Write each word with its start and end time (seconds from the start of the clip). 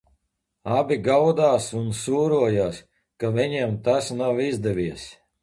Abi 0.77 0.95
gaudās 1.07 1.67
un 1.81 1.85
sūrojās, 1.99 2.81
ka 3.25 3.31
viņiem 3.37 3.77
tas 3.91 4.11
nav 4.25 4.43
izdevies. 4.49 5.07